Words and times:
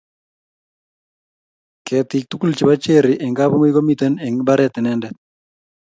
Ketiik 1.85 2.25
tugul 2.29 2.51
chebo 2.57 2.75
Cherry 2.83 3.13
eng' 3.23 3.37
kapngui 3.39 3.71
komitei 3.77 4.17
eng 4.23 4.35
imbaret 4.39 4.79
inendet. 4.79 5.15